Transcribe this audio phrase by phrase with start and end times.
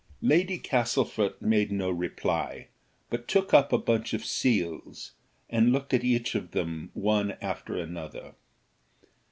[0.23, 2.69] Lady Castlefort made no reply,
[3.11, 5.11] but took up a bunch of seals,
[5.47, 8.33] and looked at each of them one after another.